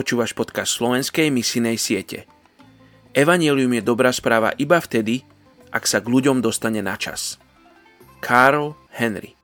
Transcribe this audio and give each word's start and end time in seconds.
Počúvaš 0.00 0.32
podcast 0.32 0.80
slovenskej 0.80 1.28
misinej 1.28 1.76
siete. 1.76 2.24
Evangelium 3.12 3.68
je 3.76 3.84
dobrá 3.84 4.08
správa 4.16 4.56
iba 4.56 4.80
vtedy, 4.80 5.28
ak 5.68 5.84
sa 5.84 6.00
k 6.00 6.08
ľuďom 6.08 6.40
dostane 6.40 6.80
na 6.80 6.96
čas. 6.96 7.36
Karl 8.24 8.72
Henry 8.96 9.36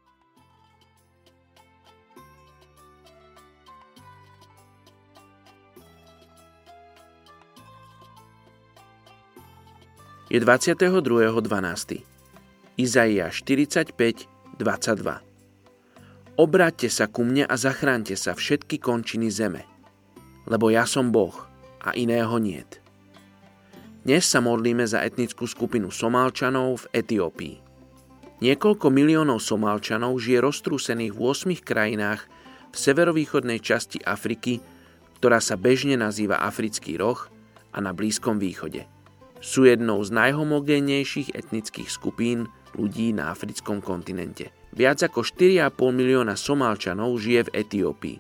Je 10.33 10.41
22.12. 10.41 12.01
Izaia 12.81 13.29
45, 13.29 13.93
22. 13.93 15.21
Obráťte 16.41 16.89
sa 16.89 17.05
ku 17.13 17.29
mne 17.29 17.45
a 17.45 17.55
zachránte 17.61 18.17
sa 18.17 18.33
všetky 18.33 18.81
končiny 18.81 19.29
zeme– 19.29 19.69
lebo 20.47 20.71
ja 20.71 20.87
som 20.87 21.11
Boh 21.11 21.35
a 21.83 21.93
iného 21.95 22.39
niet. 22.39 22.79
Dnes 24.07 24.23
sa 24.23 24.39
modlíme 24.39 24.87
za 24.87 25.03
etnickú 25.03 25.51
skupinu 25.51 25.91
Somálčanov 25.91 26.87
v 26.87 27.03
Etiópii. 27.03 27.57
Niekoľko 28.39 28.87
miliónov 28.87 29.43
Somálčanov 29.43 30.15
žije 30.23 30.47
roztrúsených 30.47 31.11
v 31.11 31.21
8 31.27 31.59
krajinách 31.59 32.23
v 32.71 32.77
severovýchodnej 32.77 33.59
časti 33.59 33.99
Afriky, 34.07 34.63
ktorá 35.19 35.43
sa 35.43 35.59
bežne 35.59 35.99
nazýva 35.99 36.39
Africký 36.39 36.95
roh 36.95 37.19
a 37.75 37.83
na 37.83 37.91
Blízkom 37.91 38.39
východe. 38.39 38.87
Sú 39.43 39.67
jednou 39.67 39.99
z 40.07 40.15
najhomogénnejších 40.15 41.35
etnických 41.35 41.91
skupín 41.91 42.47
ľudí 42.79 43.11
na 43.11 43.35
africkom 43.35 43.83
kontinente. 43.83 44.55
Viac 44.71 45.03
ako 45.03 45.27
4,5 45.27 45.73
milióna 45.91 46.39
Somálčanov 46.39 47.17
žije 47.19 47.51
v 47.51 47.55
Etiópii, 47.59 48.17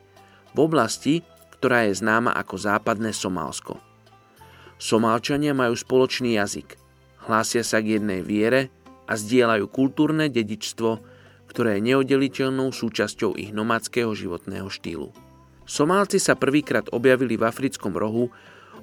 v 0.50 0.58
oblasti, 0.58 1.20
ktorá 1.56 1.88
je 1.88 1.96
známa 1.96 2.36
ako 2.36 2.60
západné 2.60 3.16
Somálsko. 3.16 3.80
Somálčania 4.76 5.56
majú 5.56 5.72
spoločný 5.72 6.36
jazyk, 6.36 6.76
hlásia 7.24 7.64
sa 7.64 7.80
k 7.80 7.96
jednej 7.96 8.20
viere 8.20 8.68
a 9.08 9.16
zdieľajú 9.16 9.64
kultúrne 9.72 10.28
dedičstvo, 10.28 11.00
ktoré 11.48 11.80
je 11.80 11.86
neoddeliteľnou 11.92 12.68
súčasťou 12.76 13.40
ich 13.40 13.56
nomadského 13.56 14.12
životného 14.12 14.68
štýlu. 14.68 15.08
Somálci 15.64 16.20
sa 16.20 16.36
prvýkrát 16.36 16.92
objavili 16.92 17.40
v 17.40 17.48
africkom 17.48 17.96
rohu 17.96 18.28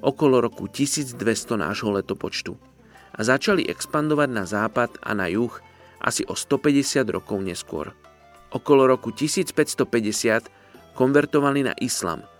okolo 0.02 0.42
roku 0.42 0.66
1200 0.66 1.14
nášho 1.54 1.94
letopočtu 1.94 2.58
a 3.14 3.20
začali 3.22 3.62
expandovať 3.70 4.28
na 4.34 4.44
západ 4.44 4.98
a 4.98 5.14
na 5.14 5.30
juh 5.30 5.54
asi 6.02 6.26
o 6.26 6.34
150 6.34 7.06
rokov 7.14 7.38
neskôr. 7.38 7.94
Okolo 8.50 8.90
roku 8.90 9.14
1550 9.14 10.98
konvertovali 10.98 11.70
na 11.70 11.74
islam– 11.78 12.26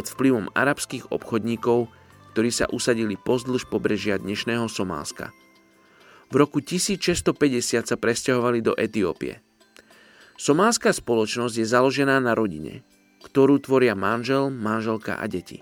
pod 0.00 0.16
vplyvom 0.16 0.48
arabských 0.56 1.12
obchodníkov, 1.12 1.92
ktorí 2.32 2.48
sa 2.48 2.64
usadili 2.72 3.20
pozdĺž 3.20 3.68
pobrežia 3.68 4.16
dnešného 4.16 4.64
Somálska. 4.64 5.28
V 6.32 6.40
roku 6.40 6.64
1650 6.64 7.84
sa 7.84 7.96
presťahovali 8.00 8.64
do 8.64 8.72
Etiópie. 8.80 9.44
Somálska 10.40 10.96
spoločnosť 10.96 11.52
je 11.52 11.66
založená 11.68 12.16
na 12.16 12.32
rodine, 12.32 12.80
ktorú 13.28 13.60
tvoria 13.60 13.92
manžel, 13.92 14.48
manželka 14.48 15.20
a 15.20 15.28
deti. 15.28 15.60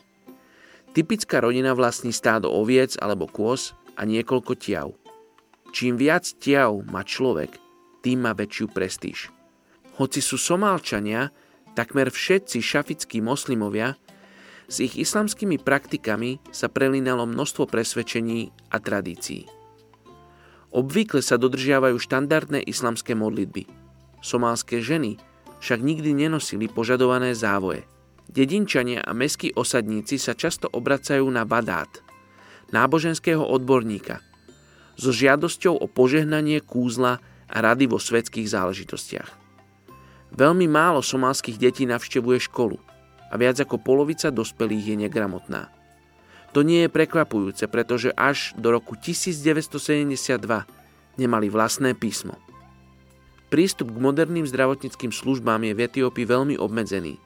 Typická 0.95 1.43
rodina 1.43 1.75
vlastní 1.75 2.15
stádo 2.15 2.47
oviec 2.47 2.95
alebo 2.95 3.27
kôz 3.27 3.75
a 3.99 4.07
niekoľko 4.07 4.55
tiav. 4.55 4.95
Čím 5.75 5.99
viac 5.99 6.31
tiav 6.39 6.79
má 6.87 7.03
človek, 7.03 7.59
tým 8.07 8.23
má 8.23 8.39
väčšiu 8.39 8.71
prestíž. 8.71 9.35
Hoci 9.99 10.23
sú 10.23 10.39
Somálčania, 10.39 11.35
takmer 11.75 12.15
všetci 12.15 12.63
šafickí 12.63 13.19
moslimovia 13.19 13.99
s 14.69 14.85
ich 14.85 15.01
islamskými 15.01 15.57
praktikami 15.57 16.45
sa 16.53 16.69
prelínalo 16.69 17.25
množstvo 17.25 17.65
presvedčení 17.65 18.53
a 18.69 18.77
tradícií. 18.77 19.49
Obvykle 20.69 21.25
sa 21.25 21.41
dodržiavajú 21.41 21.97
štandardné 21.97 22.61
islamské 22.69 23.17
modlitby. 23.17 23.65
Somálske 24.21 24.85
ženy 24.85 25.17
však 25.65 25.81
nikdy 25.81 26.13
nenosili 26.13 26.69
požadované 26.69 27.33
závoje. 27.33 27.89
Dedinčania 28.29 29.01
a 29.01 29.17
meskí 29.17 29.57
osadníci 29.57 30.21
sa 30.21 30.37
často 30.37 30.69
obracajú 30.69 31.25
na 31.33 31.49
badát, 31.49 31.89
náboženského 32.69 33.41
odborníka, 33.41 34.21
so 35.01 35.09
žiadosťou 35.09 35.81
o 35.81 35.89
požehnanie 35.89 36.61
kúzla 36.61 37.25
a 37.49 37.57
rady 37.65 37.89
vo 37.89 37.97
svetských 37.97 38.45
záležitostiach. 38.53 39.33
Veľmi 40.37 40.69
málo 40.69 41.01
somálskych 41.01 41.57
detí 41.57 41.89
navštevuje 41.89 42.45
školu– 42.45 42.77
a 43.29 43.35
viac 43.37 43.61
ako 43.61 43.81
polovica 43.81 44.33
dospelých 44.33 44.95
je 44.95 44.97
negramotná. 45.09 45.69
To 46.57 46.65
nie 46.65 46.89
je 46.89 46.91
prekvapujúce, 46.91 47.69
pretože 47.69 48.09
až 48.17 48.57
do 48.57 48.73
roku 48.73 48.97
1972 48.97 50.41
nemali 51.21 51.47
vlastné 51.53 51.93
písmo. 51.93 52.41
Prístup 53.49 53.93
k 53.93 53.99
moderným 54.01 54.45
zdravotníckým 54.45 55.13
službám 55.13 55.65
je 55.65 55.73
v 55.73 55.83
Etiópii 55.89 56.25
veľmi 56.29 56.55
obmedzený. 56.61 57.17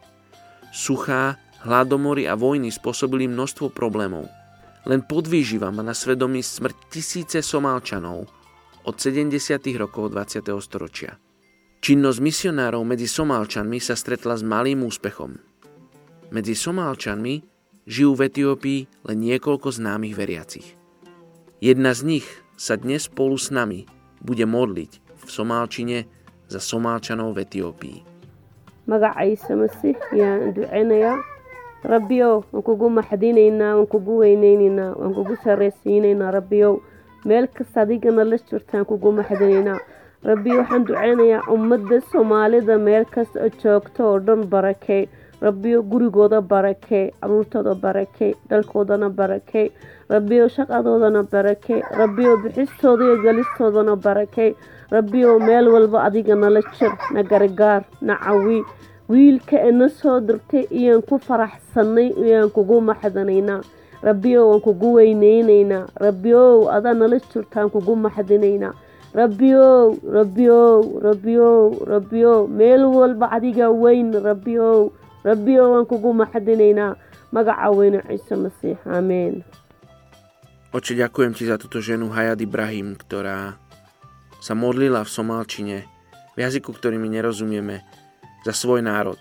Suchá, 0.70 1.38
hladomory 1.66 2.26
a 2.26 2.34
vojny 2.38 2.70
spôsobili 2.70 3.26
množstvo 3.30 3.70
problémov. 3.70 4.26
Len 4.82 5.02
podvýživa 5.06 5.70
má 5.70 5.82
na 5.86 5.94
svedomí 5.94 6.42
smrť 6.42 6.90
tisíce 6.90 7.38
Somálčanov 7.38 8.26
od 8.82 8.94
70. 8.98 9.30
rokov 9.78 10.10
20. 10.10 10.42
storočia. 10.58 11.14
Činnosť 11.82 12.18
misionárov 12.18 12.82
medzi 12.86 13.06
Somálčanmi 13.10 13.78
sa 13.78 13.94
stretla 13.94 14.38
s 14.38 14.42
malým 14.46 14.86
úspechom. 14.86 15.51
Medzi 16.32 16.56
Somálčanmi 16.56 17.44
žijú 17.84 18.16
v 18.16 18.20
Etiópii 18.32 18.80
len 19.08 19.16
niekoľko 19.20 19.68
známych 19.68 20.16
veriacich. 20.16 20.64
Jedna 21.60 21.92
z 21.92 22.00
nich 22.08 22.26
sa 22.56 22.74
dnes 22.80 23.06
spolu 23.06 23.36
s 23.36 23.52
nami 23.52 23.84
bude 24.22 24.48
modliť 24.48 24.92
v 25.22 25.28
Somálčine 25.28 25.98
za 26.48 26.58
Somálčanov 26.58 27.36
v 27.36 27.44
Etiópii. 27.46 27.98
yaan 30.16 30.50
duceynayaa 30.56 31.20
rabbiyow 31.86 32.42
waan 32.50 32.62
kugu 32.66 32.88
maxdinaynaa 32.90 33.78
waan 33.78 33.86
kugu 33.86 34.18
weyneynaynaa 34.26 34.98
waan 34.98 35.14
kugu 35.14 35.34
sarraysiinaynaa 35.44 36.30
rabbiyow 36.34 36.82
meel 37.24 37.46
kasta 37.46 37.86
adigana 37.86 38.24
la 38.26 38.38
jirtaan 38.42 38.84
kugu 38.84 39.12
maxdinaynaa 39.18 39.78
rabbiyo 40.26 40.56
waxaan 40.66 40.84
duceynayaa 40.86 41.46
ummadda 41.54 42.00
soomaalida 42.10 42.78
meel 42.78 43.04
kasta 43.06 43.38
oo 43.46 43.50
joogto 43.62 44.02
oo 44.10 44.18
dhan 44.18 44.42
barakey 44.50 45.06
rabbiyo 45.46 45.82
gurigooda 45.82 46.40
barakee 46.40 47.10
caruurtooda 47.20 47.74
barakee 47.74 48.32
dalkoodana 48.50 49.08
barakee 49.10 49.70
rabbiyo 50.10 50.48
shaqadoodana 50.48 51.22
barakee 51.32 51.80
rabbiyo 52.00 52.36
bixistooda 52.42 53.04
iyo 53.04 53.16
galistoodana 53.24 53.96
barakee 53.96 54.54
rabbiyo 54.90 55.38
meel 55.38 55.68
walba 55.68 56.04
adiga 56.06 56.34
nala 56.34 56.60
jir 56.78 56.92
na 57.14 57.22
gargaar 57.22 57.82
na 58.00 58.16
cawi. 58.24 58.62
Wiilka 59.08 59.58
ina 59.68 59.88
soo 59.88 60.20
dirtay 60.20 60.64
iyaan 60.70 61.02
ku 61.02 61.18
faraxsanay 61.18 62.08
iyaan 62.24 62.50
kugu 62.50 62.80
maxdanaynaa. 62.80 63.60
Rabbiyo 64.02 64.48
waan 64.48 64.60
kugu 64.60 64.92
weyneynaynaa 64.94 65.86
rabbiyow 66.00 66.70
adaa 66.76 66.94
nala 66.94 67.18
jirtaan 67.18 67.70
kugu 67.70 67.96
maxdinaynaa. 67.96 68.72
Rabbiyow 69.14 69.96
rabbiyow 70.16 70.80
rabbiyow 71.02 71.60
rabbiyow 71.92 72.46
meel 72.48 72.84
walba 72.84 73.26
adiga 73.36 73.68
weyn 73.70 74.12
rabbiyow 74.28 74.88
rabbiyo 75.24 75.70
waan 75.72 75.86
kugu 75.86 76.12
maxadinaynaa 76.14 76.96
magaca 77.32 77.70
weyne 77.70 78.02
ciise 78.08 78.36
masiix 78.36 78.78
amen 78.86 79.42
Oče, 80.72 80.96
ďakujem 80.96 81.36
ti 81.36 81.44
za 81.44 81.60
túto 81.60 81.84
ženu 81.84 82.08
Hayat 82.16 82.40
Ibrahim, 82.40 82.96
ktorá 82.96 83.60
sa 84.40 84.56
modlila 84.56 85.04
v 85.04 85.12
Somálčine, 85.12 85.84
v 86.32 86.38
jazyku, 86.40 86.72
ktorý 86.72 86.96
my 86.96 87.12
nerozumieme, 87.12 87.84
za 88.40 88.56
svoj 88.56 88.80
národ. 88.80 89.20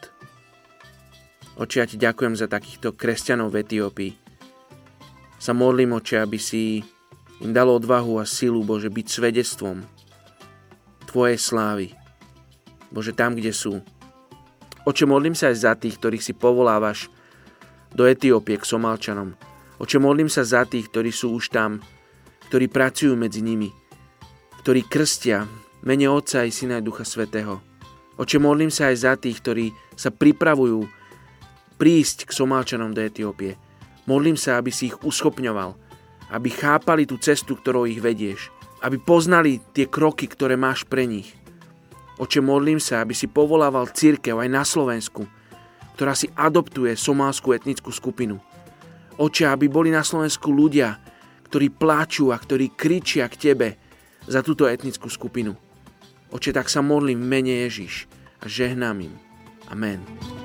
Oče, 1.59 1.83
ja 1.83 1.85
ti 1.85 1.99
ďakujem 1.99 2.39
za 2.39 2.47
takýchto 2.47 2.95
kresťanov 2.95 3.51
v 3.51 3.67
Etiópii. 3.67 4.11
Sa 5.43 5.51
modlím, 5.51 5.99
oče, 5.99 6.23
aby 6.23 6.39
si 6.39 6.87
im 7.43 7.51
dalo 7.51 7.75
odvahu 7.75 8.23
a 8.23 8.25
silu, 8.25 8.63
Bože, 8.63 8.87
byť 8.87 9.07
svedectvom 9.11 9.83
Tvojej 11.11 11.35
slávy. 11.35 11.91
Bože, 12.95 13.11
tam, 13.11 13.35
kde 13.35 13.51
sú, 13.51 13.83
Oče, 14.81 15.05
modlím 15.05 15.37
sa 15.37 15.53
aj 15.53 15.57
za 15.61 15.73
tých, 15.77 16.01
ktorých 16.01 16.25
si 16.25 16.33
povolávaš 16.33 17.13
do 17.93 18.09
Etiópie 18.09 18.57
k 18.57 18.65
Somálčanom. 18.65 19.37
Oče, 19.77 20.01
modlím 20.01 20.25
sa 20.25 20.41
za 20.41 20.65
tých, 20.65 20.89
ktorí 20.89 21.13
sú 21.13 21.37
už 21.37 21.53
tam, 21.53 21.77
ktorí 22.49 22.65
pracujú 22.65 23.13
medzi 23.13 23.45
nimi, 23.45 23.69
ktorí 24.65 24.89
krstia 24.89 25.45
mene 25.85 26.09
Otca 26.09 26.41
i 26.41 26.49
Syna 26.49 26.81
i 26.81 26.85
Ducha 26.85 27.05
Svetého. 27.05 27.61
Oče, 28.17 28.41
modlím 28.41 28.73
sa 28.73 28.89
aj 28.89 28.97
za 28.97 29.13
tých, 29.21 29.37
ktorí 29.41 29.65
sa 29.93 30.09
pripravujú 30.09 30.85
prísť 31.77 32.29
k 32.29 32.31
Somálčanom 32.33 32.93
do 32.93 33.05
Etiópie. 33.05 33.57
Modlím 34.09 34.37
sa, 34.37 34.57
aby 34.57 34.73
si 34.73 34.89
ich 34.89 34.97
uschopňoval, 35.05 35.77
aby 36.33 36.49
chápali 36.49 37.05
tú 37.05 37.21
cestu, 37.21 37.53
ktorou 37.53 37.85
ich 37.85 38.01
vedieš, 38.01 38.49
aby 38.81 38.97
poznali 38.97 39.61
tie 39.77 39.85
kroky, 39.85 40.25
ktoré 40.25 40.57
máš 40.57 40.89
pre 40.89 41.05
nich. 41.05 41.37
Oče, 42.21 42.37
modlím 42.37 42.77
sa, 42.77 43.01
aby 43.01 43.17
si 43.17 43.25
povolával 43.25 43.89
církev 43.89 44.37
aj 44.37 44.49
na 44.53 44.61
Slovensku, 44.61 45.25
ktorá 45.97 46.13
si 46.13 46.29
adoptuje 46.37 46.93
somálskú 46.93 47.57
etnickú 47.57 47.89
skupinu. 47.89 48.37
Oče, 49.17 49.49
aby 49.49 49.65
boli 49.65 49.89
na 49.89 50.05
Slovensku 50.05 50.53
ľudia, 50.53 51.01
ktorí 51.49 51.73
pláču 51.73 52.29
a 52.29 52.37
ktorí 52.37 52.77
kričia 52.77 53.25
k 53.25 53.49
Tebe 53.49 53.69
za 54.29 54.45
túto 54.45 54.69
etnickú 54.69 55.09
skupinu. 55.09 55.57
Oče, 56.29 56.53
tak 56.53 56.69
sa 56.69 56.85
modlím 56.85 57.25
v 57.25 57.31
mene 57.41 57.53
Ježiš 57.65 58.05
a 58.37 58.45
žehnám 58.45 59.01
im. 59.01 59.13
Amen. 59.73 60.40